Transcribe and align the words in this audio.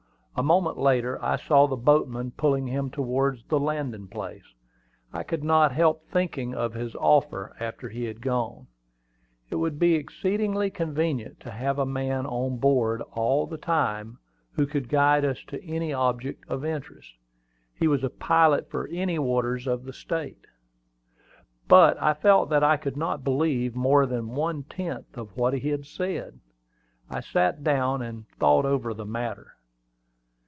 A 0.33 0.43
moment 0.43 0.77
later, 0.79 1.23
I 1.23 1.35
saw 1.35 1.67
the 1.67 1.75
boatman 1.75 2.31
pulling 2.31 2.65
him 2.65 2.89
towards 2.89 3.43
the 3.43 3.59
landing 3.59 4.07
place. 4.07 4.45
I 5.13 5.21
could 5.23 5.43
not 5.43 5.73
help 5.73 6.07
thinking 6.07 6.55
of 6.55 6.73
his 6.73 6.95
offer 6.95 7.53
after 7.59 7.89
he 7.89 8.05
had 8.05 8.21
gone. 8.21 8.65
It 9.51 9.57
would 9.57 9.77
be 9.77 9.93
exceedingly 9.95 10.71
convenient 10.71 11.41
to 11.41 11.51
have 11.51 11.77
a 11.77 11.85
man 11.85 12.25
on 12.25 12.57
board 12.57 13.01
all 13.11 13.45
the 13.45 13.57
time 13.57 14.17
who 14.53 14.65
could 14.65 14.89
guide 14.89 15.25
us 15.25 15.43
to 15.47 15.63
any 15.63 15.93
object 15.93 16.45
of 16.49 16.65
interest. 16.65 17.09
He 17.75 17.87
was 17.87 18.03
a 18.03 18.09
pilot 18.09 18.71
for 18.71 18.87
any 18.87 19.19
waters 19.19 19.67
of 19.67 19.83
the 19.83 19.93
State. 19.93 20.45
But 21.67 22.01
I 22.01 22.15
felt 22.15 22.49
that 22.49 22.63
I 22.63 22.77
could 22.77 22.97
not 22.97 23.23
believe 23.25 23.75
more 23.75 24.07
than 24.07 24.29
one 24.29 24.63
tenth 24.63 25.17
of 25.17 25.35
what 25.37 25.53
he 25.53 25.69
had 25.69 25.85
said. 25.85 26.39
I 27.11 27.19
sat 27.19 27.63
down, 27.63 28.01
and 28.01 28.27
thought 28.39 28.65
over 28.65 28.93
the 28.95 29.05
matter. 29.05 29.55